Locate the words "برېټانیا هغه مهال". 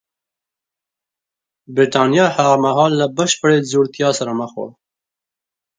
1.75-2.91